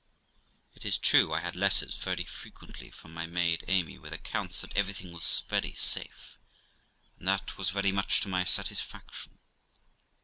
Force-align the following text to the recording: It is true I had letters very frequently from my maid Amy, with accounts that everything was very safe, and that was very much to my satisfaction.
It 0.73 0.83
is 0.83 0.97
true 0.97 1.31
I 1.31 1.41
had 1.41 1.55
letters 1.55 1.95
very 1.95 2.23
frequently 2.23 2.89
from 2.89 3.13
my 3.13 3.27
maid 3.27 3.63
Amy, 3.67 3.99
with 3.99 4.11
accounts 4.13 4.61
that 4.61 4.75
everything 4.75 5.11
was 5.11 5.43
very 5.47 5.75
safe, 5.75 6.39
and 7.19 7.27
that 7.27 7.55
was 7.55 7.69
very 7.69 7.91
much 7.91 8.19
to 8.21 8.27
my 8.27 8.43
satisfaction. 8.43 9.37